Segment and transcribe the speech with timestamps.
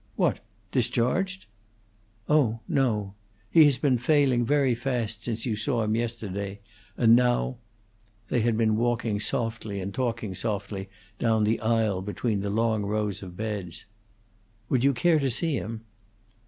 [0.15, 0.39] "What!
[0.71, 1.45] Discharged?"
[2.27, 3.13] "Oh no.
[3.51, 6.59] He has been failing very fast since you saw him yesterday,
[6.97, 7.57] and now"
[8.29, 13.21] They had been walking softly and talking softly down the aisle between the long rows
[13.21, 13.85] of beds.
[14.69, 15.81] "Would you care to see him?"